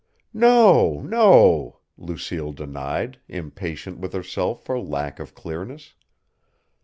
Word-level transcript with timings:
"No! 0.33 1.01
No!" 1.03 1.77
Lucille 1.95 2.53
denied, 2.53 3.19
impatient 3.29 3.99
with 3.99 4.13
herself 4.13 4.63
for 4.63 4.79
lack 4.79 5.19
of 5.19 5.35
clearness. 5.35 5.93